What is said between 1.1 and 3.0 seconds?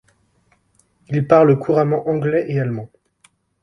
parle couramment anglais et allemand.